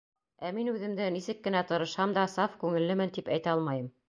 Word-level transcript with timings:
Ә 0.47 0.49
мин 0.57 0.71
үҙемде, 0.71 1.09
нисек 1.17 1.43
кенә 1.49 1.61
тырышһам 1.73 2.17
да, 2.19 2.25
саф 2.39 2.57
күңеллемен 2.65 3.15
тип 3.21 3.33
әйтә 3.39 3.55
алмайым. 3.57 3.93